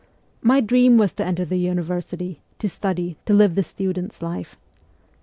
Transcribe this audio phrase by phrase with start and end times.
[0.41, 4.57] My dream was to enter the university to study, to live the student's life.